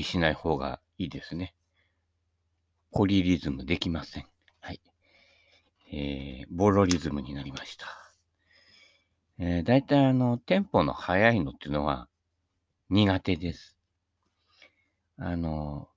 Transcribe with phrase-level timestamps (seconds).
[0.00, 1.54] あんまり無理しない方がいいですね。
[2.90, 4.26] ポリリズムできません。
[4.60, 4.80] はい。
[5.92, 7.86] えー、ボロリズムになりました。
[9.38, 12.08] えー、大体あの、テンポの速いのっていうのは
[12.88, 13.76] 苦手です。
[15.18, 15.88] あの、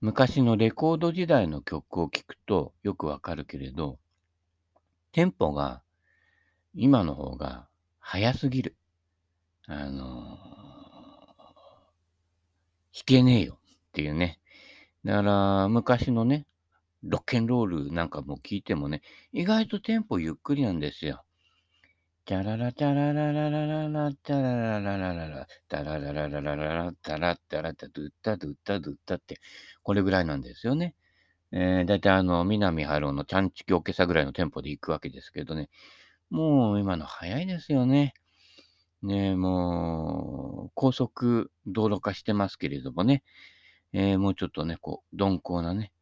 [0.00, 3.98] 昔のレコード時代の曲を聴くとよくわかるけれど、
[5.12, 5.82] テンポが
[6.74, 7.68] 今の方が
[8.00, 8.76] 速すぎる。
[9.66, 10.38] あの
[12.96, 14.40] 弾けねえよっていうね。
[15.04, 16.46] だから昔のね、
[17.02, 19.02] ロッケンロールなんかも聞いてもね、
[19.32, 21.22] 意外とテンポゆっくりなんですよ。
[22.24, 29.38] チャララチャララララララチャララララララタラララララララタラッタラタドゥッタドゥッタドゥッタって
[29.82, 30.94] これぐらいなんですよね。
[31.52, 35.68] えー、だいたいあの、三波春夫のちゃんちきおけさぐらいのテンポで行くわけですけどね。
[36.30, 38.14] もう今の早いですよね。
[39.02, 43.22] ねもう、高速道路化してますけれどもね。
[43.92, 45.92] えー、もうちょっとね、こう、鈍行なね、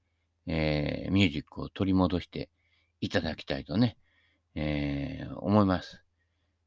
[0.46, 2.48] えー、ミュージックを取り戻して
[3.00, 3.96] いただきたいとね、
[4.54, 6.02] えー、思います。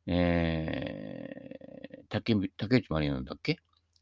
[0.06, 3.60] えー、竹竹内まりやのだっけ？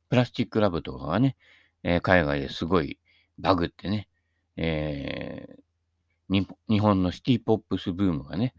[0.10, 1.36] プラスチックラブとかがね、
[1.84, 3.00] えー、海外ですごい
[3.40, 4.08] バグってね、
[4.56, 8.54] えー、日本のシティポップスブームがね、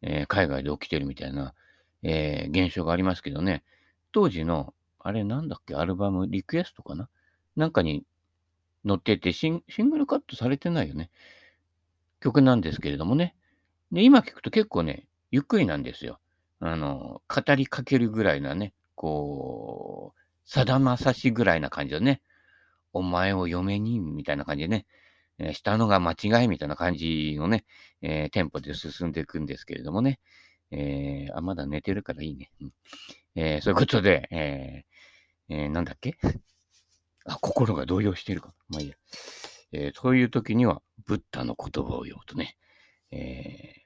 [0.00, 1.54] えー、海外で起きてるみたいな、
[2.02, 3.62] えー、現象がありますけどね、
[4.12, 7.08] 当時の、あれなんだっけ、アルバム、リクエストかな？
[7.56, 8.04] なんかに
[8.86, 11.10] 載っててシン、シングルカットされてないよね。
[12.20, 13.34] 曲なんですけれどもね。
[13.90, 16.20] で、今聞くと結構ね、ゆっくりなんですよ。
[16.60, 22.22] あの、語りかけるぐらいなね、こう、さだまさしぐらいな感じでね、
[22.92, 24.86] お前を嫁に、みたいな感じでね、
[25.38, 27.64] えー、したのが間違いみたいな感じのね、
[28.02, 30.20] えー、テンポで進んでいくんですけれどもね、
[30.72, 32.50] えー、あ、まだ寝てるからいいね。
[32.60, 32.72] うん、
[33.36, 34.84] えそういうことで、え
[35.48, 36.16] えなんだっけ？
[37.26, 38.54] あ、心が動揺してるか。
[38.68, 38.96] まあいいや。
[39.72, 42.56] えそういう時には、ブッダの言葉を読むとね、
[43.10, 43.82] え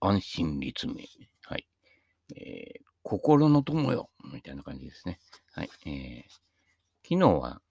[0.00, 1.08] 安心立命。
[1.42, 1.66] はい。
[2.34, 4.10] え心の友よ。
[4.32, 5.20] みたいな感じですね。
[5.52, 5.70] はい。
[5.86, 6.24] え
[7.02, 7.62] 昨日は、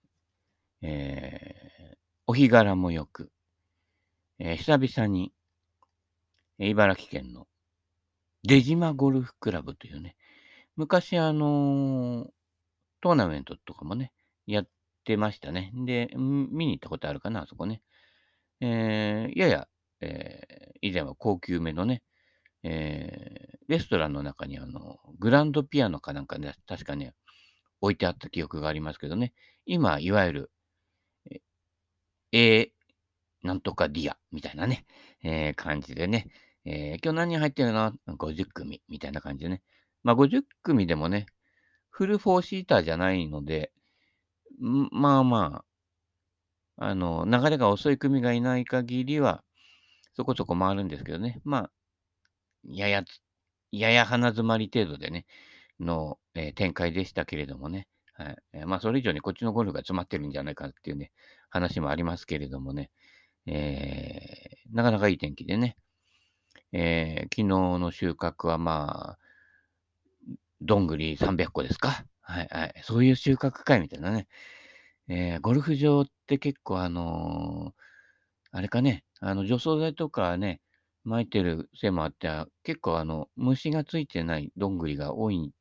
[0.82, 1.96] え
[2.26, 3.32] お日柄もよく、
[4.38, 5.32] え久々に、
[6.58, 7.48] 茨城県の
[8.42, 10.16] 出島ゴルフクラブというね、
[10.76, 12.28] 昔あのー、
[13.00, 14.12] トーナメントとかもね、
[14.46, 14.68] やっ
[15.04, 15.72] てましたね。
[15.74, 17.82] で、見に行ったことあるかな、あそこね。
[18.60, 19.68] えー、やや、
[20.00, 22.02] えー、以前は高級めのね、
[22.62, 27.14] えー、レストランの中にあの、グランドピアノかなんかね、確かね、
[27.80, 29.32] 置いてあった記憶がありますけどね、
[29.66, 30.50] 今、いわゆる、
[32.32, 34.84] えー、なんとかディアみたいなね、
[35.22, 36.28] えー、感じでね、
[36.64, 39.62] えー、今日何人入ってるの ?50 組みたいな感じでね。
[40.02, 41.26] まあ50組でもね、
[41.90, 43.72] フルフォーシーターじゃないので、
[44.58, 45.64] まあま
[46.78, 49.44] あ、あの、流れが遅い組がいない限りは、
[50.14, 51.40] そこそこ回るんですけどね。
[51.44, 51.70] まあ、
[52.64, 53.04] やや、
[53.72, 55.26] やや鼻詰まり程度でね、
[55.78, 57.86] の、えー、展開でしたけれどもね。
[58.14, 58.36] はい。
[58.52, 61.12] え、まあ、それ以上にこっちのゴルフが詰まってるんじゃないかっていうね、
[61.48, 62.90] 話もありますけれどもね。
[63.46, 65.76] えー、なかなかいい天気でね。
[66.72, 69.18] えー、昨日の収穫はまあ、
[70.60, 72.04] どんぐり300個ですか？
[72.20, 72.74] はいはい。
[72.82, 74.28] そういう収穫会みたいなね。
[75.08, 80.60] えー、ゴルフ場って結構あのー、あれかね、あの除草剤とかね、
[81.06, 82.28] 撒いてるせいもあって、
[82.62, 85.52] 結構あの、虫がついてないどんぐりが多い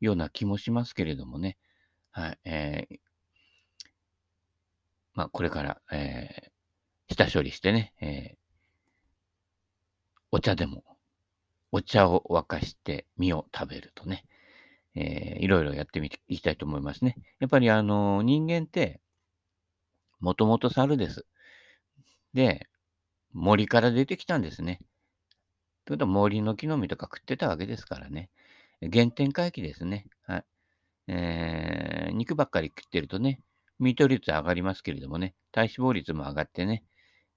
[0.00, 1.56] ような気もしますけれどもね。
[2.10, 2.38] はい。
[2.44, 2.98] えー、
[5.14, 8.37] まあ、これから、えー、下処理してね、えー、
[10.30, 10.84] お茶でも、
[11.72, 14.24] お茶を沸かして実を食べるとね、
[14.94, 17.16] えー、いろいろやってみていきたいと思いますね。
[17.40, 19.00] やっぱりあの、人間って、
[20.20, 21.24] もともと猿です。
[22.34, 22.66] で、
[23.32, 24.80] 森から出てきたんですね。
[25.84, 28.30] ということは森の木の実とか食ってたわけですからね。
[28.92, 30.06] 原点回帰ですね。
[30.22, 30.44] はい。
[31.08, 33.40] えー、肉ばっかり食ってるとね、
[33.78, 36.84] ミート率上がりますけれどもね、体脂肪率も上がってね、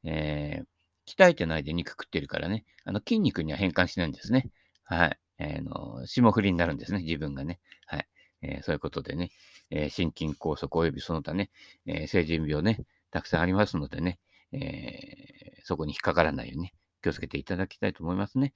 [0.03, 0.65] えー、
[1.07, 4.50] 鍛えてないで肉食ってるからね、あの筋肉には変換しないんですね。
[4.83, 5.19] はい。
[5.39, 7.59] えー、の霜降りになるんですね、自分がね。
[7.88, 8.07] はい。
[8.44, 9.31] えー、そういうことでね、
[9.69, 11.50] えー、心筋梗塞及びその他ね、
[11.86, 14.19] えー、成人病ね、たくさんありますのでね、
[14.53, 18.53] え、そこに引っかからないようにね、気をつけていただきたいと思いますね。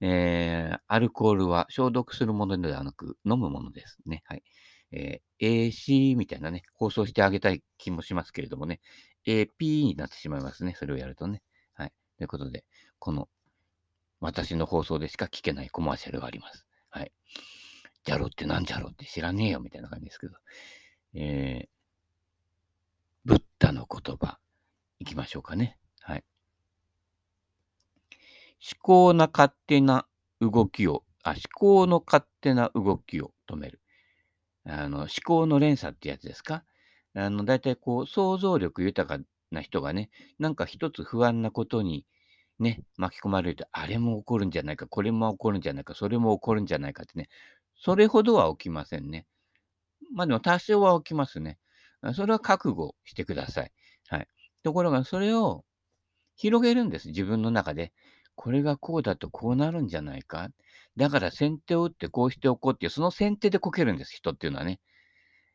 [0.00, 4.22] え、アルコールは消毒するものではなく飲むものですね。
[4.26, 4.42] はい。
[4.92, 8.80] えー、AC みたいなね、放送してあげたい気もしますけれどもね、
[9.26, 10.74] AP になってしまいますね。
[10.78, 11.42] それをやるとね。
[12.18, 12.64] ということで、
[12.98, 13.28] この
[14.20, 16.66] 私の放送でしか聞けないコマーシャルがあります。
[16.90, 17.12] はい。
[18.04, 20.34] ジャロってなんじゃろって知らねえよみたいな感じですけど。
[21.14, 21.68] えー、
[23.24, 24.38] ブッダの言葉、
[24.98, 25.78] いきましょうかね。
[26.00, 26.24] はい。
[28.60, 30.06] 思考な勝手な
[30.40, 33.80] 動きを、あ、思考の勝手な動きを止める。
[34.64, 36.64] あの、思考の連鎖ってやつですか？
[37.14, 42.04] あの、だいたいこう、想像力豊かな人がね、なんか一つ不安なことに
[42.58, 47.28] ね、巻き込まれると、あれも起こるんじゃないか、これも起こるんじゃないか、それも起こるんじゃないかってね、
[47.76, 49.26] それほどは起きませんね。
[50.14, 51.58] まあでも多少は起きますね。
[52.14, 53.72] それは覚悟してください。
[54.08, 54.28] はい。
[54.62, 55.64] ところが、それを
[56.36, 57.92] 広げるんです、自分の中で。
[58.34, 60.48] これがこうだとこうなるんじゃないか。
[60.96, 64.80] だから先手を打ってこうしておこうっていう、その先手でこけるんです、人っていうのはね。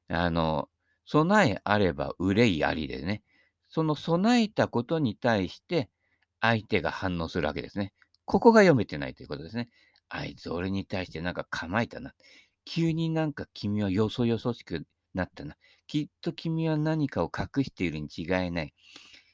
[0.09, 0.69] あの、
[1.05, 3.23] 備えあれば憂いありでね。
[3.73, 5.89] その備えたことに対して
[6.39, 7.91] 相手が反応するわけですね。
[8.25, 9.67] ここが読めてないということですね。
[10.09, 12.13] あいつ俺に対してなんか構えたな。
[12.65, 14.85] 急になんか君はよそよそしく
[15.15, 15.55] なったな。
[15.87, 18.75] きっと君は何かを隠しているに違いない。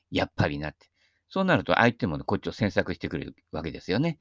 [0.09, 0.89] やっぱりなって。
[1.27, 4.19] そうなると相手も、ね、こっちを詮索してくれるわけですよね。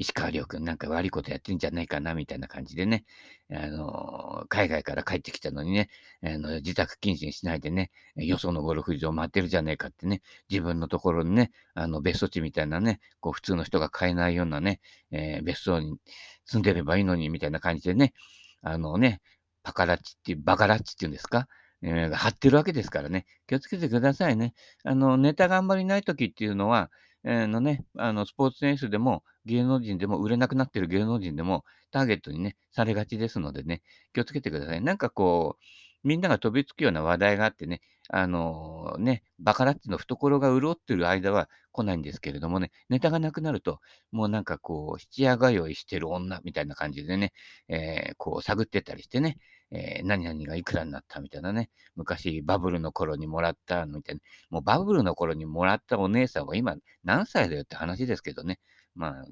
[0.00, 3.04] 石川遼君なんか悪いことやってんじゃないかなみたいな感じでね、
[3.52, 5.90] あの海外から帰ってきたのにね、
[6.24, 14.80] あの自宅謹慎しないでね、よそのゴルフ場回ってるじゃねえかってね、自分のところにね、あの別荘地みたいなね、こう普通の人が買えないようなね、
[15.10, 15.98] えー、別荘に
[16.46, 18.14] 住んでればいいのにみたいな感じでね、
[18.62, 19.20] あのね、
[19.62, 21.46] パカラッチっていう、バカラッチっていうんですか、
[21.82, 24.54] えー、貼ってるわけですからね、気をつけてくださいね。
[24.82, 26.90] あの、ネタがあんまりない時っていうのは、
[27.24, 33.82] のね、あの、スポーツ選手でも、芸能人でも、売れなくなってる芸能人でも、ターゲットにね、されがちですのでね、
[34.14, 34.80] 気をつけてください。
[34.82, 43.80] なんかこう、みんなが飛びつくような話題があってね、あのー、ね、バカラッチの懐が潤ってる間は来ないんですけれどもね、ネタがなくなると、
[44.12, 47.32] もうなんかこう、七夜通いしてる女みたいな感じでね、
[47.68, 49.38] えー、こう探ってたりしてね、
[49.70, 54.20] えー、何々がいくらになったみたいなね、昔バブルの頃にもらったみたいな、
[54.50, 58.58] もうバブルの頃にもらったお姉さんは今何歳だよって話ですけどね、
[58.94, 59.24] まあ、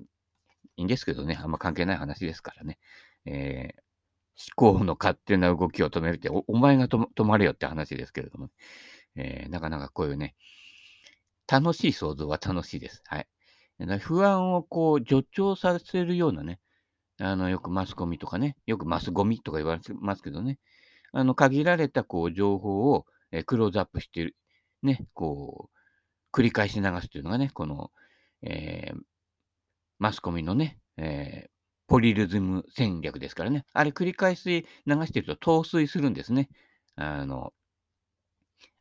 [0.76, 2.78] いいんですけどね、あんま関係ない話ですからね、
[3.26, 3.88] えー、
[4.56, 8.50] 思考の勝手な動きを止めるってお、お前が止まれよって話ですけれども、
[9.18, 10.34] えー、なかなかこういうね、
[11.50, 13.02] 楽しい想像は楽しいです。
[13.06, 13.26] はい。
[14.00, 16.60] 不安をこう助長させるようなね、
[17.20, 20.58] あの、よくマスコミとかね、よくマスゴミとか言われてますけどね、
[21.12, 24.36] あの、限られたこう情報を、えクローズアップしてる、
[24.82, 27.90] ね、こう、繰り返し流すというのがね、この、
[28.42, 28.98] えー、
[29.98, 31.50] マスコミのね、えー、
[31.88, 33.64] ポリリズム戦略ですからね。
[33.72, 36.48] あれ繰り返し流してると陶酔するんですね。
[36.96, 37.52] あの、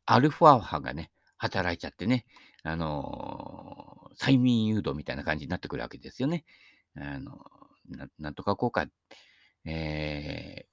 [0.07, 2.25] アルファ波がね、働いちゃってね、
[2.63, 6.45] あのー、催眠誘導みたいな感じになってくるわけですよね。
[6.95, 7.33] あの
[7.89, 8.87] ななんとか効果、
[9.65, 10.65] え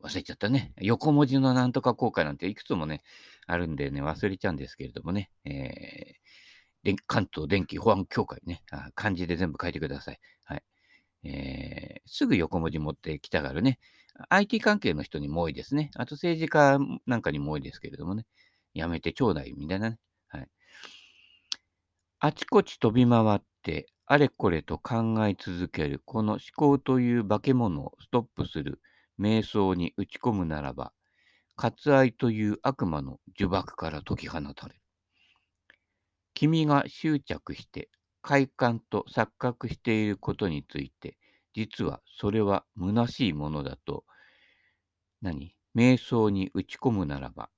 [0.00, 0.72] ー、忘れちゃったね。
[0.80, 3.02] 横文字のなんとか効果なんていくつもね、
[3.46, 10.20] あるんでね、忘れちゃうんですけれどもね、えー、関東電気保安協会ねあ、漢字で全部書いてください。
[10.44, 10.62] はい。
[11.24, 13.78] えー、すぐ横文字持ってきたがるね。
[14.28, 15.90] IT 関係の人にも多いですね。
[15.94, 18.26] あと政治家なんかにも多いですけれどもね。
[18.74, 19.98] やめてちょうだいみたいなね。
[20.28, 20.48] はい。
[22.20, 28.80] あちこち飛び回って、あれこれと考え続ける、この思考という化け物をストップする
[29.20, 30.92] 瞑想に打ち込むならば、
[31.56, 34.80] 割愛という悪魔の呪縛から解き放たれる。
[36.34, 37.88] 君が執着して
[38.22, 41.18] 快感と錯覚していることについて、
[41.54, 44.04] 実はそれは虚しいものだと、
[45.20, 45.54] 何？
[45.76, 47.50] 瞑想に打ち込むならば、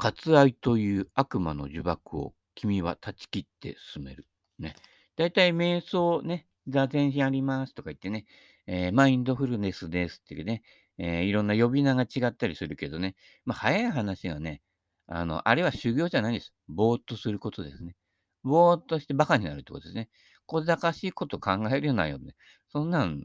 [0.00, 4.26] 割愛という悪魔の呪縛を君は断ち切って進める。
[4.58, 4.74] ね。
[5.16, 8.24] 大体瞑想ね、座禅やりますとか言ってね、
[8.66, 10.62] えー、マインドフルネスですってね、
[10.96, 13.14] えー、いろんな呼び名が違ったりするけどね、
[13.44, 14.62] まあ、早い話はね、
[15.06, 16.54] あの、あれは修行じゃないです。
[16.66, 17.94] ぼーっとすることですね。
[18.42, 20.08] ぼーっとしてバカになるってことですね。
[20.46, 22.34] 小賢しいこと考えるようなよね。
[22.72, 23.24] そんなん、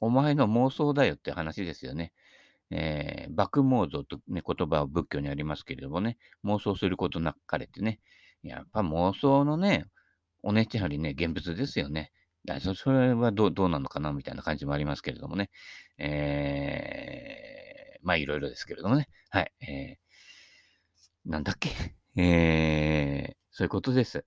[0.00, 2.12] お前の妄想だよって話ですよね。
[2.70, 8.00] えー、爆妄想と、ね、言葉は仏教にありますけれどもね、妄想することなかれてね、
[8.42, 9.86] やっぱ妄想のね、
[10.42, 12.12] おねちゃんよりね、現物ですよね。
[12.60, 15.50] そそれはどうどうなのかなみたいな感じもありますけれどもね。
[15.98, 19.08] えー、まあいろいろですけれどもね。
[19.28, 19.52] はい。
[19.60, 21.70] えー、なんだっけ？
[22.16, 24.24] えー、そういうことです。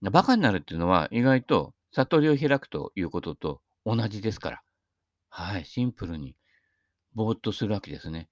[0.00, 4.62] バカになるっていうのは意外と悟りを開くということと同じですから。
[5.28, 5.66] はい。
[5.66, 6.36] シンプルに
[7.14, 8.28] ぼーっとするわけですね。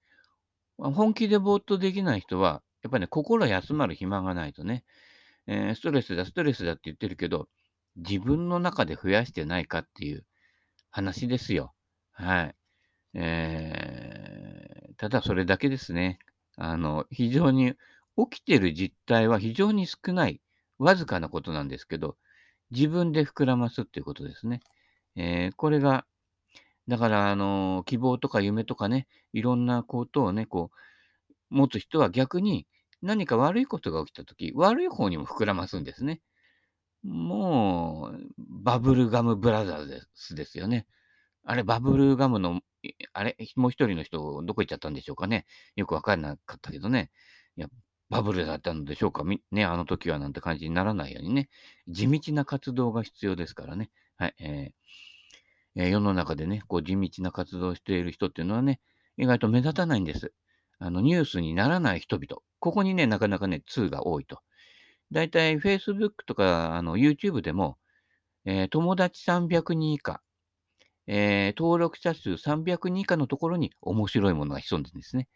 [0.77, 4.83] 本気でぼーっとできない人は、やっぱりね、心休まる暇がないとね、
[5.47, 7.47] えー、ストレスだ、ストレスだって言ってるけど、
[7.95, 10.25] 自分の中で増やしてないかっていう
[10.91, 11.73] 話ですよ。
[12.11, 12.55] はい。
[13.15, 16.19] えー、ただそれだけですね。
[16.57, 17.73] あの、非常に
[18.17, 20.41] 起きてる実態は非常に少ない、
[20.79, 22.17] わずかなことなんですけど、
[22.71, 24.61] 自分で膨らますっていうことですね。
[25.15, 26.05] えーこれが、
[26.87, 32.67] だから、あの、希望とか夢とかね、いろんなことをね、こう、持つ人は逆に
[33.01, 36.21] 何か悪いことが起きたとき、悪い方にも膨らますんですね。
[37.03, 39.85] もう、バブルガムブラザー
[40.15, 40.87] ズですよね。
[41.43, 42.61] あれ、バブルガムの、
[43.13, 45.45] あれ、もう一人の人、どこ行っちゃったんでしょうかね。
[45.75, 47.11] よくわかんなかったけどね。
[47.57, 47.67] いや、
[48.09, 49.23] バブルだったのでしょうか。
[49.51, 51.49] ね、あの時はなんて感じにならないようにね。
[51.87, 53.91] 地道な活動が必要ですからね。
[54.17, 54.35] はい。
[54.39, 54.73] えー
[55.75, 58.79] えー世の中でね、こう地道な活動をしている人っていうのはね、
[59.17, 60.33] 意外と目立たないんです。
[60.79, 62.41] あの、ニュースにならない人々。
[62.59, 64.39] ここにね、なかなかね、2が多いと。
[65.11, 67.77] だいたい Facebook とか、あの、YouTube でも、
[68.45, 70.21] えー友達300人以下、
[71.07, 75.27] えー登録者数300人以下のところに面白いものが潜んでるんですね。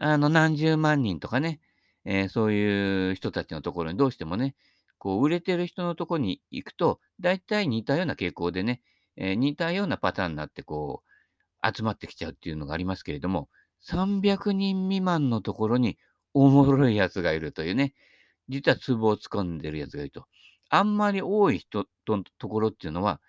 [0.00, 1.60] あの、何十万人とかね、
[2.04, 4.54] えーそういう人たちのところにどうしてもね、
[4.98, 8.82] こう、売れてる人のところに行くと、だいたい似たような傾向でね、
[9.20, 11.04] えー似たようなパターンになって、こ
[11.64, 13.48] う、集まってきちゃうっていうのがありますけれども、
[13.80, 15.98] 300人未満のところに
[16.34, 17.94] おもろいやつがいるというね、
[18.48, 20.26] 実はツボを掴んでるやつがいると。
[20.70, 23.20] あんまり多い人とところっていうのは、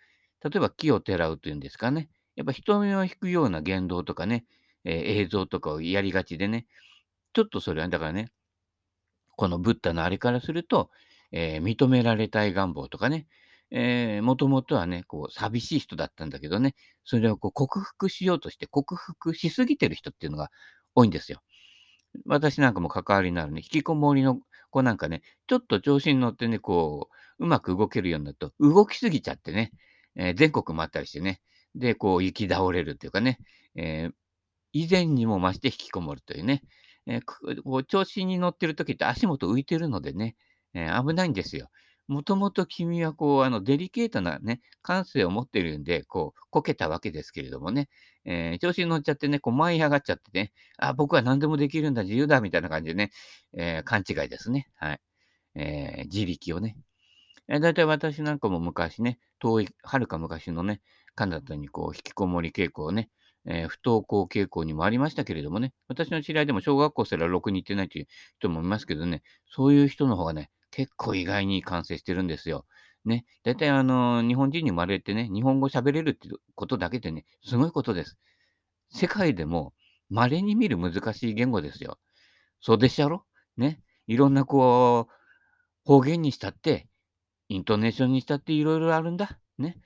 [0.44, 2.10] 例えば木をてらうというんですかね。
[2.36, 4.46] やっぱ人目を引くような言動とかね、
[4.86, 6.68] えー映像とかをやりがちでね、
[7.34, 8.32] ちょっとそれはだからね、
[9.36, 10.90] このブッダのあれからすると、
[11.32, 13.28] えー認められたい願望とかね、
[13.72, 16.76] えー、もともとはね、こう、寂しい人だったんだけどね、
[17.06, 20.52] それをこう克服しようとして、克服しすぎてる人っていうのが
[20.96, 21.42] 多いんですよ。
[22.26, 27.10] 私なんかも関わりのあるね、引きこもりの子なんかね、ちょっと調子に乗ってね、こ
[27.40, 29.72] う、うまく動けるようになると、動きすぎちゃってね、
[30.16, 31.42] えー全国回ったりしてね、
[31.76, 33.40] で、こう、行き倒れるっていうかね、
[33.76, 34.14] えー
[34.74, 36.64] 以前にも増して引きこもるというね、
[37.08, 37.22] えー
[37.64, 40.36] こう調子に乗ってる時って足元浮いてるのでね、
[40.74, 41.70] えー危ないんですよ。
[42.08, 47.90] もともと君はこう、あの、デリケートなね、感性を持ってるんで、こう、こけたわけですけれどもね、
[48.26, 53.12] えー調子に乗っちゃってね、こう舞い上がっちゃってね、あ、僕は何でもできるんだ、自由だ、みたいな感じでね、
[53.54, 54.68] えー勘違いですね。
[54.76, 55.00] はい。
[55.56, 56.78] えー自力をね。
[57.48, 60.82] えー、だいたい私なんかも昔ね、遠い、はるか昔のね、
[61.16, 63.10] カナダにこう、引きこもり傾向ね、
[63.46, 68.08] えー不登校傾向にもありましたけれどもね、私の知り合いでも小学校すらろくに行ってないという
[68.40, 72.66] 人もいますけどね、そういう人の方がね、結構意外に感染してるんですよ。
[73.04, 78.18] ね、だいたいあの、日本人に生まれてね、日本語喋れるっていうことだけでね、すごいことです。
[78.90, 79.74] 世界でも
[80.10, 81.98] 稀に見る難しい言語ですよ。
[82.60, 83.26] そうでっしゃろ？
[83.58, 83.82] ね。
[84.08, 85.14] いろんなこう、
[85.84, 86.88] 方言にしたって、
[87.50, 89.40] イントネーションにしたっていろいろあるんだ。
[89.58, 89.78] ね。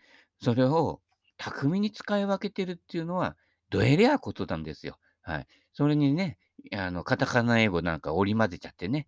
[0.42, 1.02] それを
[1.38, 3.38] 巧みに使い分けてるっていうのは、
[3.70, 4.98] どえりゃことなんですよ。
[5.22, 5.48] はい。
[5.74, 6.38] それにね、
[6.74, 9.08] あの、カタカナ英語なんか織り交ぜちゃってね、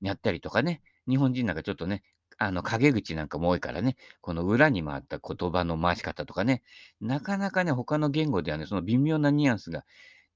[0.00, 2.02] やったりとかね、日本人なんかちょっとね、
[2.38, 6.62] あの、陰口なんかも多いからね、この裏に回った言葉の回し方とかね、
[7.00, 9.84] なかなかね、他の言語ではね、その微妙なニュアンスが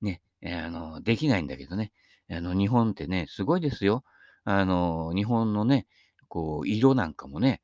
[0.00, 1.92] ね、あの、できないんだけどね、
[2.30, 4.04] あの、日本ってね、すごいですよ。
[4.44, 5.86] あの、日本のね、
[6.28, 7.62] こう、色なんかもね、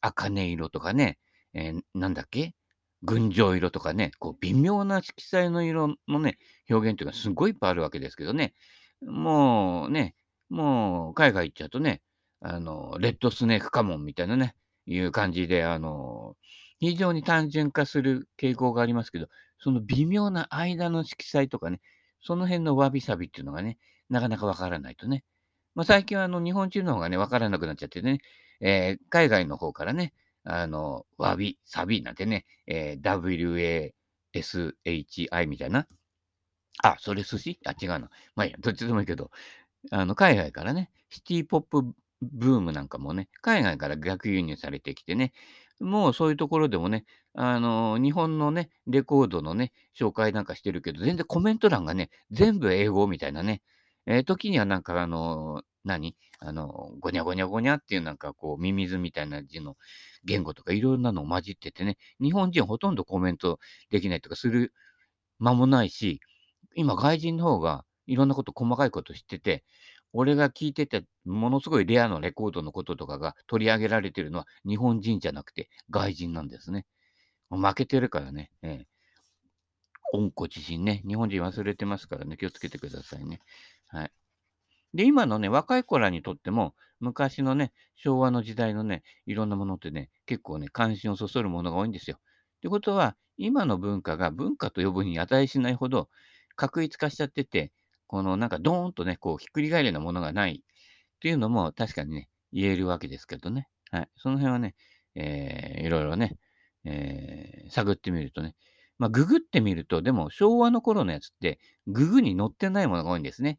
[0.00, 1.18] 茜色とかね、
[1.54, 2.54] えーなんだっけ
[3.02, 6.38] 群青色とかね、こう、微妙な色彩の色のね、
[6.70, 8.54] 表現っていうのがすごいいっぱいあるわけですけどね、
[9.02, 10.14] もうね、
[10.52, 12.02] もう海外行っちゃうとね、
[12.40, 14.54] あの、レッドスネークカモンみたいなね、
[14.86, 16.36] いう感じで、あの、
[16.80, 19.28] 非常に単純化する傾向がありますけど、
[19.58, 21.80] その微妙な間の色彩とかね、
[22.20, 23.78] その辺のわびさびっていうのがね、
[24.10, 25.24] なかなかわからないとね。
[25.74, 28.18] まあ、最近はあの日本人の方がね、わからなくなっちゃってね、
[28.60, 30.12] えー海外の方からね、
[30.44, 33.92] あの、わび、さびなんてね、えー
[34.34, 35.86] WASHI みたいな。
[36.82, 37.58] あ、それ寿司？
[37.66, 38.10] あ、違うな。
[38.34, 39.30] まあいいや、どっちでもいいけど、
[39.90, 41.82] あの、海外からね、シティポップ
[42.22, 45.32] ブームなんかもね、海外から逆輸入されてきてね、
[45.80, 53.62] もうそういうところでもね、あの、日本のね、レコードのね、紹介なんかしてるけど、全然コメント欄がね、全部英語みたいなね、
[54.06, 59.76] えー時にはなんかあの、何あの、ごにゃごにゃごにゃっていうなんかこう、ミミズみたいな字の
[60.24, 63.58] 言語とかいろんなのを混じっててね、日本人ほとんどコメント
[63.90, 64.72] できないとかする
[65.38, 66.20] 間もないし、
[66.76, 69.64] 今外人の方がいろんなこと、細かいこと知ってて、
[70.12, 76.86] 俺が聞いてて、ものすごいレアなレコードのこととかが取り上げられてるのは日本人じゃなくて外人なんですね。
[77.50, 78.50] 負けてるからね。
[78.62, 78.86] ええ。
[80.12, 81.02] 温故知新ね。
[81.06, 82.36] 日本人忘れてますからね。
[82.36, 83.40] 気をつけてくださいね。
[83.86, 84.12] はい。
[84.94, 92.18] で、今のね、若い子らにとっても、昔のね、昭和の時代のね、いろんなものってね、結構ね、関心をそそるものが多いんですよ。
[92.18, 96.08] ってことは、今の文化が文化と呼ぶに値しないほど、
[96.56, 97.72] 確一化しちゃってて、
[98.12, 103.68] このなんかドーンとね、こうひっくり返るようなものがないっていうのも確かにね、言えるわけですけどね。
[103.90, 104.08] はい。
[104.18, 104.74] その辺はね、
[105.14, 106.36] えー、いろいろね、
[106.84, 108.54] えー、探ってみるとね。
[108.98, 113.58] まあ、ググってみると、でも昭和の頃のやつって、ググに載ってないものが多いんですね。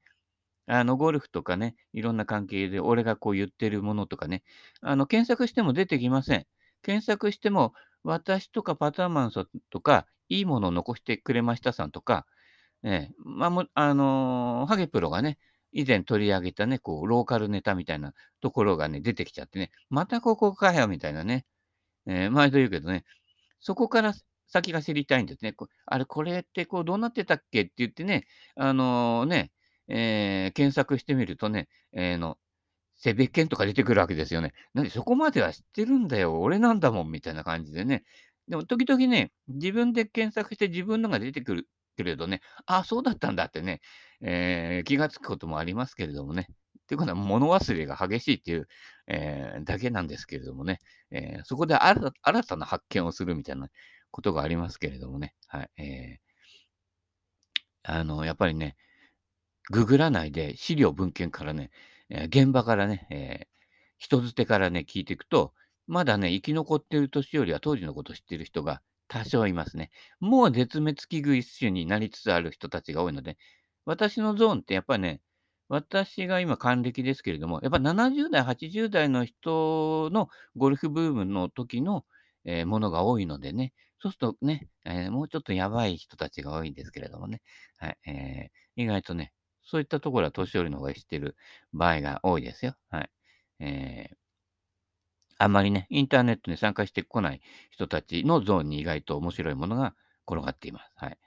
[0.67, 4.43] あの、ゴルフとかね、いろんな関係で、俺がこう言ってるものとかね、
[4.81, 6.45] あの、検索しても出てきません。
[6.83, 12.27] 検索しても、私とかパターマンさんとか、いいものを残してくれましたさんとか、
[12.83, 15.37] ええ、まあ、もあのー、ハゲプロがね、
[15.71, 21.45] 以前取り上げたね、こう、ローカルネタみたいなところがね、出てきちゃってね、またここかよ、みたいなね、
[22.07, 23.05] えー、毎度言うけどね、
[23.59, 24.13] そこから
[24.47, 25.53] 先が知りたいんですね。
[25.53, 29.51] こあれ、これってこう、どうなってたっけって言ってね、あのー、ね、
[29.87, 32.37] えー、検索してみるとね、えー、の、
[32.95, 34.53] セベケンとか出てくるわけですよね。
[34.73, 36.39] なんでそこまでは知ってるんだよ。
[36.41, 38.03] 俺なんだもん、みたいな感じでね。
[38.47, 43.81] でも、時々ね、自分で検索して自分のが出てくるけれどね、ああ、そうだったんだってね、
[44.21, 46.47] えー、気がつくこともありますけれどもね。
[46.83, 48.67] っていうことは、物忘れが激しいっていう、
[49.07, 50.79] えー、だけなんですけれどもね、
[51.12, 52.12] えー、そこで新
[52.43, 53.69] たな発見をするみたいな
[54.12, 55.69] ことがありますけれどもね、はい。
[55.77, 58.75] えー、あの、やっぱりね、
[59.71, 61.71] ググらないで資料文献からね、
[62.09, 63.47] え、現場からね、え、
[63.97, 65.53] 人づてからね、聞いていくと、
[65.88, 68.81] まだね、生き残っている年よりは当時のことを知っている人が
[69.13, 69.92] 多少いますね。
[70.20, 73.37] もう絶滅危惧一種になりつつある人たちが多いので、
[73.85, 75.22] 私のゾーンってやっぱりね、
[75.70, 82.05] 私が今還暦ですけれども、やっぱ70代、80代の人のゴルフブームの時の、
[82.44, 87.42] えー、ものが多いのでね、そうするとね、えー、もうちょっとやばい人たちが多いんですけれどもね、
[87.77, 89.31] はい、えー、意外とね、
[89.64, 91.35] そういったところは年寄りの方が知ってる
[91.72, 92.75] 場合が多いですよ。
[92.90, 93.09] はい。
[93.59, 94.16] えー、
[95.44, 99.94] あまりね、インターネットに参加してこない人たちのゾーンに意外と面白いものが
[100.25, 100.92] 転がっています。
[100.96, 101.18] はい。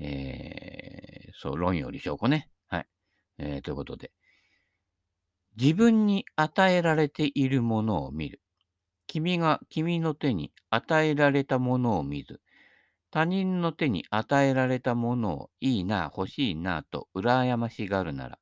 [0.00, 2.50] えー、そう、論より証拠ね。
[2.66, 2.86] はい。
[3.38, 4.10] えー、ということで。
[5.56, 8.42] 自分に与えられているものを見る。
[9.06, 12.40] 君が君の手に与えられたものを見ず、
[13.12, 18.40] 他人の手に与えられたものをいいな、欲しいなと羨ましがるなら、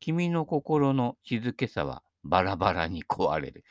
[0.00, 3.62] 君の心の静けさはバラバラに壊れる。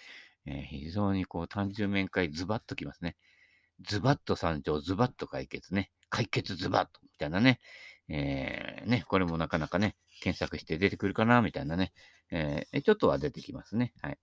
[0.49, 3.15] えー、非常にこう単純面会ズバッときますね。
[3.81, 5.91] ズバッと参照、ズバッと解決ね。
[6.09, 7.59] 解決ズバッとみたいなね。
[8.09, 11.93] えー、ね、これもなかなかね、検索して出てくるかなみたいなね。
[12.31, 13.93] えー、ちょっとは出てきますね。
[14.01, 14.17] はい。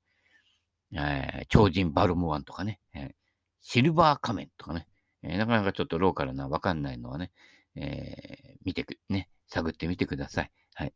[0.92, 2.80] えー、超人バルムワンとかね。
[2.92, 3.10] えー、
[3.60, 4.88] シルバー仮面とかね。
[5.22, 7.30] えー、なかなかちょっとローカルなわかんないのはね、
[7.76, 10.50] え、見てく、ね、探ってみてください。
[10.74, 10.94] はい。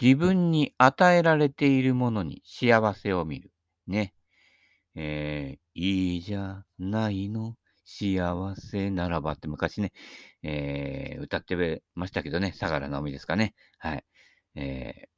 [0.00, 3.52] 自分に与えられているものに幸せを見る。
[3.86, 4.14] ね。
[4.94, 7.56] えー、いいじゃないの。
[7.84, 9.92] 幸せならばって昔ね、
[10.42, 13.54] えー、歌ってましたけどね、相良直美ですかね。
[13.78, 14.04] はい。
[14.54, 15.08] えー、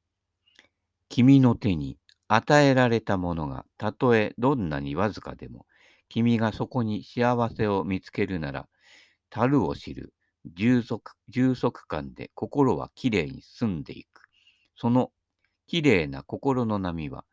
[1.09, 5.67] 君の手に与えられたものが、たとえどんなにわずかでも、
[6.09, 8.69] 君がそこに幸せを見つけるなら、
[9.31, 10.15] 樽を知る
[10.47, 14.14] 充足充足感で心はきれいに澄んでいく。
[14.77, 15.13] その
[15.67, 17.25] きれいな心の波は、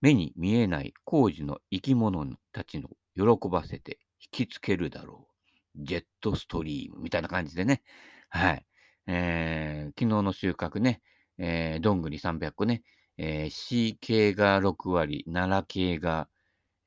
[0.00, 5.36] 目に見えない工事の生き物たちの喜ばせて引きつけるだろう。
[5.84, 7.82] ジェットストリームみたいな感じでね。
[8.28, 8.66] はい。
[9.06, 11.00] えー、昨日の収穫ね、
[11.38, 12.82] えー、どんぐり300個ね、
[13.18, 16.28] えー、C 系が6割、奈良系が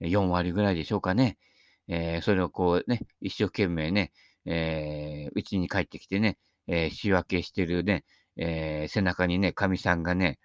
[0.02, 1.38] 4割ぐらいでしょうかね。
[1.88, 4.12] えー、それをこうね、一生懸命ね、
[4.46, 8.06] え、うちに帰ってきてね、え、仕分けしてるね、
[8.42, 10.40] えー、背中にね、神さんがね、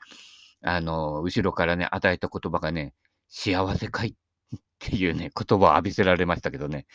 [0.63, 2.93] あの、後ろからね、与えた言葉がね、
[3.29, 4.17] 幸せかい？
[4.57, 6.87] っていうね、言葉を浴びせられましたけどね。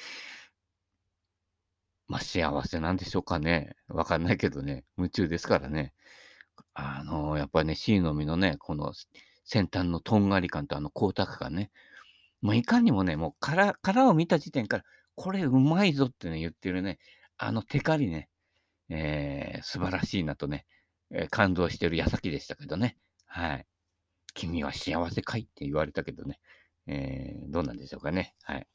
[2.07, 3.75] まあ、幸せなんでしょうかね。
[3.87, 5.93] わかんないけどね、夢中ですからね。
[6.73, 8.93] あの、やっぱりね、C の実のね、この
[9.45, 11.71] 先端のとんがり感とあの光沢感ね。
[12.41, 14.83] もういかにもね、もう殻、殻を見た時点から、
[15.15, 16.99] これうまいぞってね、言ってるね、
[17.37, 18.29] あのテカリね、
[18.89, 20.65] えー、素晴らしいなとね、
[21.11, 22.97] えー、感動してる矢先でしたけどね。
[23.25, 23.65] はい。
[24.33, 26.39] 君は幸せかいって言われたけどね。
[26.87, 28.35] えー、どうなんでしょうかね。
[28.43, 28.67] はい。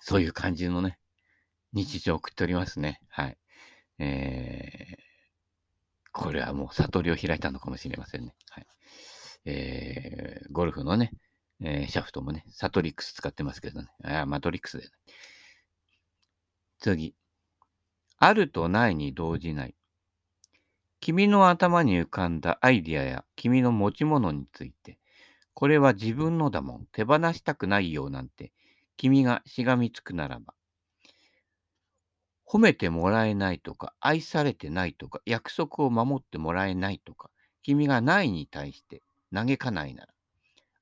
[0.00, 0.98] そういう感じのね、
[1.72, 3.00] 日常を送っておりますね。
[3.08, 3.38] はい。
[3.98, 4.96] えー、
[6.12, 8.34] これはもう悟りを開いたのかもしれませんね。
[8.50, 8.66] はい。
[9.44, 11.12] えー、ゴルフのね、
[11.60, 13.88] えー、シャフトもね、サトリックス使ってますけどね。
[14.04, 14.90] あ、マトリックスで、ね。
[16.78, 17.14] 次。
[18.18, 19.74] あるとないに動じない。
[21.00, 24.98] 君の頭に浮かんだアイディアや君の持ち物について、
[25.54, 28.52] これは自分のだもん、手放したくないよなんて、
[28.96, 30.54] 君がしがみつくならば、
[32.46, 37.30] 褒めてもらえないとか、愛されてないとか、約束を守ってもらえないとか、
[37.62, 39.02] 君がないに対して
[39.34, 40.08] 嘆かないなら、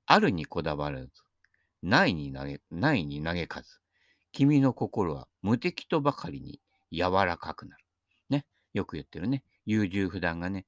[0.06, 1.10] あるにこだわらず、
[1.82, 3.80] ないに嘆ないに嘆かず、
[4.32, 6.60] 君の心は無敵とばかりに
[6.92, 7.84] 柔らかくなる。
[8.28, 8.46] ね。
[8.74, 9.42] よく言ってるね。
[9.66, 10.64] 優柔不断がね、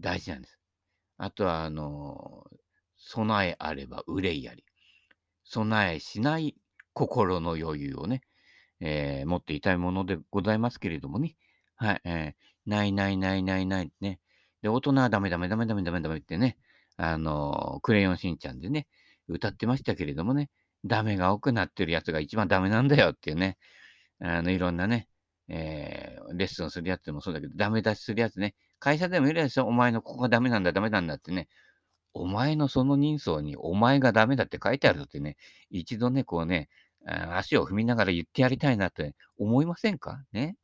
[0.00, 0.58] 大事なんです。
[1.18, 2.44] あとは、あの
[2.96, 4.64] 備えあれば憂いあり。
[5.44, 6.56] 備えしない
[6.92, 8.22] 心の余裕をね、
[8.80, 11.36] えー、持っていたいものでございますけれどもね。
[11.76, 14.20] はい、えー、ないないないないないね。
[14.62, 16.58] で、大人はダメダメダメダメダメダメってね、
[16.96, 18.86] あの、クレヨンしんちゃんでね、
[19.28, 20.50] 歌ってましたけれどもね、
[20.84, 23.58] ダメが多くなってるやつが一番ダメなんだよっていうね、
[24.20, 25.08] あの、いろんなね、
[25.48, 31.48] えー、レッスンするやつでもそうだけど、ダメ出しするやつね、会社でもいるでしょ、お前のここがダメなんだ、ダメなんだってね、
[32.14, 35.36] お前のその人相にお前がダメだって書いてあるってね、
[35.70, 36.68] 一度ね、こうね、
[37.06, 40.24] 足を踏みながら言ってやりたいなって思いませんか？
[40.32, 40.56] ね。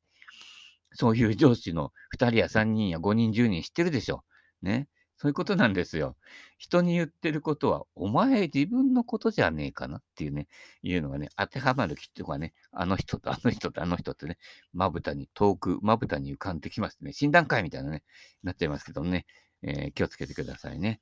[0.95, 4.25] そういう上司の2人や3人や5人、10人知ってるでしょ？
[4.62, 4.88] ね。
[5.23, 6.17] そういうことなんですよ。
[6.59, 10.49] 人に言ってることは、お前自分のことじゃねえかなっていうね、
[10.83, 14.37] いうのがね、当てはまる人がね、あの人とあの人とあの人ってね、
[14.73, 17.13] まぶたに遠く、まぶたに浮かんできますね。
[17.13, 18.03] 診断会みたいなね、
[18.43, 19.27] なっちゃいますけどね、
[19.63, 21.01] えー、気をつけてくださいね。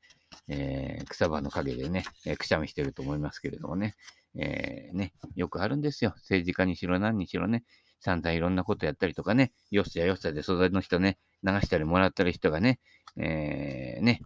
[0.49, 3.95] えー、草葉の陰でね、えー、くしゃみしてると思いますけれどもね、
[4.35, 6.13] えー、ね、よくあるんですよ。
[6.17, 7.65] 政治家にしろ何にしろね、
[8.01, 12.81] 散々いろんなことやったりとかね、よっしゃよっしゃで素材の人ね、流したりもらったり人がね、
[13.16, 14.20] えー、ね、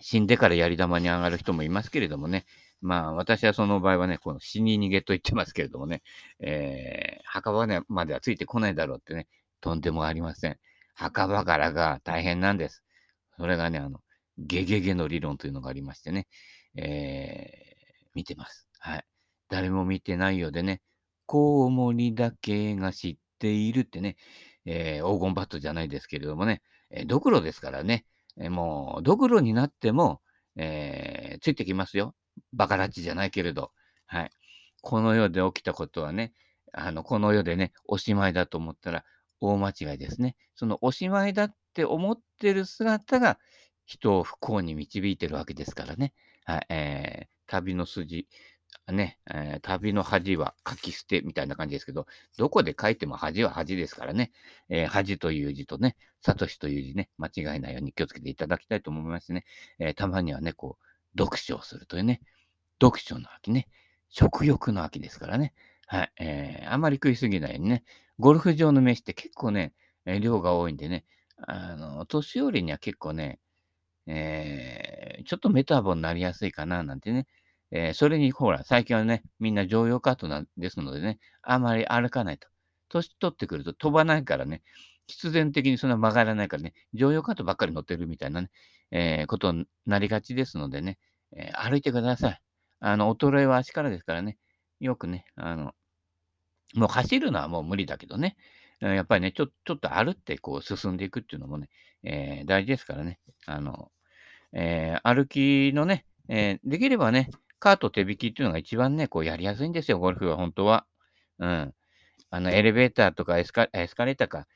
[0.00, 2.46] 死んでからやり玉に上がる人もいますけれどもね、
[2.80, 6.02] まあ私はその場合はね、この死に逃げと言ってますけれどもね、
[6.40, 9.28] えー、墓場まではついてこないだろうってね、
[9.60, 10.58] とんでもありません。
[10.94, 12.82] 墓場からが大変なんです。
[13.36, 14.00] それがね、あの、
[14.38, 16.26] ゲゲゲの理論というのがありましてね、
[16.76, 18.66] えー、見てます。
[18.78, 19.04] はい。
[19.48, 20.80] 誰も見てないようでね、
[21.26, 24.16] コウモリだけが知っているってね、
[24.66, 28.04] えー、黄金バットじゃないですけれどもね、えー、ドクロですからね、
[28.36, 30.20] えー、もう、ドクロになっても、
[30.56, 32.14] え、ついてきますよ。
[32.52, 33.72] バカラッチじゃないけれど。
[34.06, 34.30] はい。
[34.82, 36.32] この世で起きたことはね、
[36.72, 39.04] あの、この世でね、おしまいだと思ったら
[39.40, 40.36] 大間違いですね。
[40.54, 43.38] そのおしまいだって思ってる姿が
[43.86, 46.12] 人を不幸に導いてるわけですからね。
[46.44, 46.66] はい。
[46.68, 48.28] えー、旅の筋、
[48.92, 52.06] ね、えー、旅の恥は書き捨てみたいな感じですけど、
[52.36, 54.32] どこで書いても恥は恥ですからね、
[54.68, 59.44] えー、恥という字とね、サトシという字ね、間違いないように気をつけていただきたいと思いますね。
[59.78, 62.20] えー、たまにはね、こう、読書をするというね、
[62.80, 63.68] 読書の秋ね、
[64.08, 65.52] 食欲の秋ですからね、
[65.86, 67.84] はい、えー、あまり食いすぎないようにね、
[68.18, 69.72] ゴルフ場の飯って結構ね、
[70.06, 71.04] え、量が多いんでね、
[71.46, 73.38] あの、年寄りには結構ね、
[74.06, 77.26] えー、ちょっとメタボになりやすいかななんてね、
[77.72, 82.48] えー、それに、ほら、最近はね、みんな常用カットなんですのでね、あまり歩かないと。
[82.88, 84.62] 年取ってくると飛ばないからね、
[85.06, 88.50] 必然的にそんな曲がらないからね、常用カットばっかり乗ってるみたいなね、
[88.90, 90.98] えー、ことになりがちですのでね、
[91.36, 92.40] えー、歩いてください。
[92.80, 94.36] あの、衰えは足からですからね、
[94.80, 95.72] よくね、あの、
[96.74, 98.36] もう走るのはもう無理だけどね、
[98.80, 101.68] やっぱりね、ちょちょっと歩ってこう進んでいくっていうのもね、
[102.02, 103.90] えー、大事ですからね、あの、
[104.52, 107.28] えー、歩きのね、えー、できればね、
[107.60, 110.86] カート手引きっていうのが一番ね、こうやりやすいんですよ、ゴルフは本当は。
[111.38, 111.74] うん。
[112.30, 114.46] あの、エレベーターとかエスカエスカレーターか、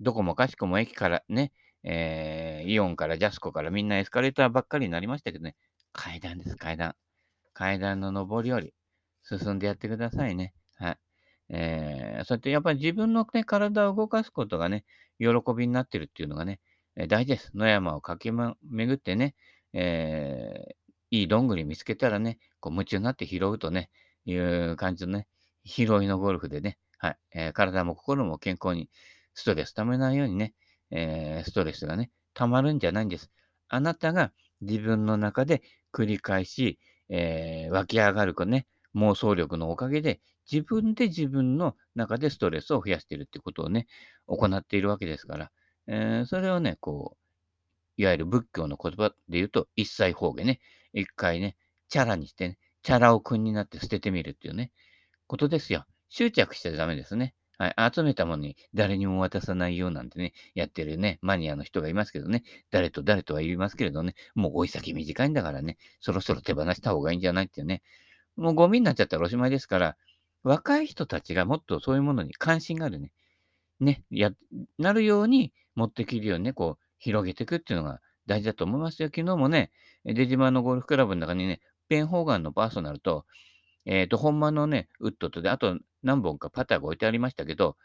[0.00, 5.56] どこもかしこも駅からね、えー、イオンからジャスコからみんなエスカレーターばっかりになりましたけどね、
[5.92, 6.94] 階段です、階段。
[7.52, 8.74] 階段の上り下り、
[9.24, 10.54] 進んでやってくださいね。
[10.76, 10.98] はい。
[11.50, 14.84] えー、そうやってやっぱり自分の、ね、体を動かすことがね、
[15.18, 16.60] 喜びになってるっていうのがね、
[16.96, 17.50] え、大事です。
[17.56, 19.34] 野山を駆け、巡ってね、
[19.72, 20.81] えー
[21.12, 23.90] いいどんぐり見つけたらね、こう夢中になって拾うとね、
[24.24, 25.28] いう感じのね、
[25.62, 28.88] 拾いのゴルフでね、はい、えー、体も心も健康に、
[29.34, 30.54] ストレス溜めないようにね、
[30.90, 33.30] えー、ストレスがね、溜まるんじゃないんです。
[33.68, 36.78] あなたが自分の中で繰り返し、
[37.10, 43.86] えー、湧き上がるかね、妄想力のおかげで、自分で自分の中でストレスを増やしているってことをね、
[44.26, 45.50] 行っているわけですから、
[45.88, 50.60] えー、それをね、こう、いわゆる仏教の言葉で言うと、一切方言ね。
[50.92, 51.56] 一回ね、
[51.88, 54.72] チャラにしてね、チャラを君になって捨ててみるっていうね、
[55.26, 55.86] ことですよ。
[56.08, 57.34] 執着しちゃダメですね。
[57.58, 57.74] はい。
[57.94, 67.82] 集めたものに誰にも渡さないようなんてね、やってるね、マニアの人がいますけどね、誰と誰とは言いますけれどね、もう追い先短いんだからね、そろそろ手放した方がいいんじゃないっていうね、
[68.36, 69.96] もうゴミになっちゃったらおしまいですから、
[70.42, 73.12] 若い人たちがもっとそういうものに関心があるね、
[73.80, 74.32] ね、や、
[74.78, 78.00] なるように持ってきるようにね、こう、広げていくっていうのが
[78.32, 79.08] 大事だと思いますよ。
[79.08, 79.70] 昨日もね、
[80.06, 83.26] 出島のゴルフクラブの中にね、ペンホーガンのパーソナルと、
[83.84, 87.76] えっ、ー、と、本間のね、ウッドとで、あと何本かパターが置いてありましたけど、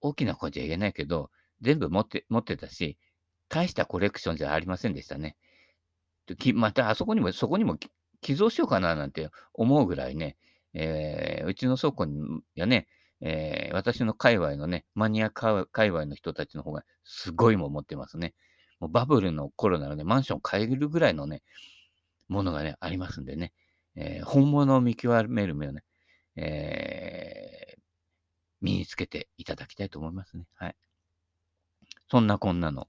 [0.00, 1.30] 大きな声じゃ言えないけど、
[1.62, 2.96] 全部持って持ってたし、
[3.48, 5.36] 大したコレクションじゃありませんでしたね。
[6.54, 7.76] また、あそこにも、そこにも
[8.20, 10.36] 寄贈しようかななんて思うぐらいね、
[10.74, 12.06] えー、うちの倉庫
[12.54, 12.86] やね、
[13.20, 18.34] えー、私の界隈のね、マニア界隈の人たちの方がすごいもん持ってますね。
[18.80, 21.42] もうバブルの頃ならね、マンション買えるぐらいのね、
[22.28, 23.52] ものがね、ありますんでね、
[23.96, 25.84] えー、本物を見極める目をね、
[26.36, 27.80] えー、
[28.60, 30.46] 身につけていただきたいと思いますね。
[30.54, 30.76] はい。
[32.10, 32.88] そんなこんなの、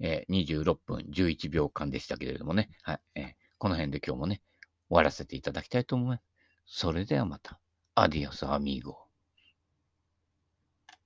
[0.00, 3.00] えー、26分11秒間でしたけれどもね、はい。
[3.14, 4.42] えー、この辺で今日もね、
[4.88, 6.22] 終わらせていただきたいと思います。
[6.66, 7.58] それではまた。
[7.94, 9.01] アディオスアミーゴ。